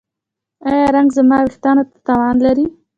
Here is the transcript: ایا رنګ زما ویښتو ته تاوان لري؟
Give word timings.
ایا 0.67 0.85
رنګ 0.95 1.09
زما 1.17 1.37
ویښتو 1.41 1.71
ته 1.89 1.97
تاوان 2.07 2.35
لري؟ 2.45 2.65